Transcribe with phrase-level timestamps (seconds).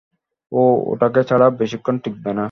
[0.51, 0.61] ও
[0.91, 2.39] ওটাকে ছাড়া বেশিক্ষণ টিকবে না।